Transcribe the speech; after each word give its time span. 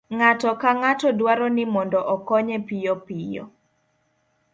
ng'ato 0.15 0.49
ka 0.61 0.69
ng'ato 0.79 1.07
dwaro 1.19 1.47
ni 1.55 1.65
mondo 1.73 1.99
okonye 2.15 2.57
piyopiyo 2.67 3.43